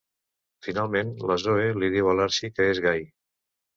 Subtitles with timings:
[0.67, 3.09] Finalment, la Zoe li diu a l'Archie que és gai.